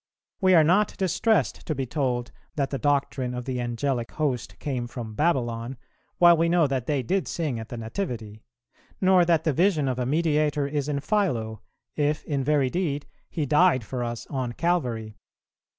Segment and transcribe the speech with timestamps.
[0.41, 4.87] We are not distressed to be told that the doctrine of the angelic host came
[4.87, 5.77] from Babylon,
[6.17, 8.41] while we know that they did sing at the Nativity;
[8.99, 11.61] nor that the vision of a Mediator is in Philo,
[11.95, 15.17] if in very deed He died for us on Calvary.